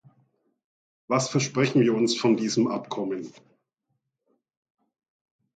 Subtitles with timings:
[1.05, 3.31] Was versprechen wir uns von diesem Abkommen?